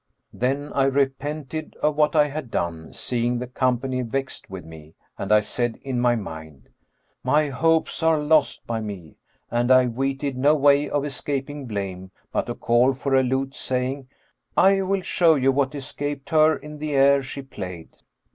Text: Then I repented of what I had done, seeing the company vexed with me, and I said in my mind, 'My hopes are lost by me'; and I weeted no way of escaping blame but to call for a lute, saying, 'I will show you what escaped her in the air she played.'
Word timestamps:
Then 0.33 0.73
I 0.73 0.85
repented 0.85 1.75
of 1.83 1.95
what 1.95 2.15
I 2.15 2.27
had 2.27 2.49
done, 2.49 2.91
seeing 2.91 3.37
the 3.37 3.45
company 3.45 4.01
vexed 4.01 4.49
with 4.49 4.65
me, 4.65 4.95
and 5.15 5.31
I 5.31 5.41
said 5.41 5.77
in 5.83 5.99
my 5.99 6.15
mind, 6.15 6.69
'My 7.23 7.49
hopes 7.49 8.01
are 8.01 8.17
lost 8.17 8.65
by 8.65 8.79
me'; 8.81 9.17
and 9.51 9.69
I 9.69 9.85
weeted 9.85 10.37
no 10.39 10.55
way 10.55 10.89
of 10.89 11.05
escaping 11.05 11.67
blame 11.67 12.09
but 12.31 12.47
to 12.47 12.55
call 12.55 12.95
for 12.95 13.13
a 13.13 13.21
lute, 13.21 13.53
saying, 13.53 14.07
'I 14.57 14.81
will 14.81 15.03
show 15.03 15.35
you 15.35 15.51
what 15.51 15.75
escaped 15.75 16.31
her 16.31 16.55
in 16.57 16.79
the 16.79 16.95
air 16.95 17.21
she 17.21 17.43
played.' 17.43 17.95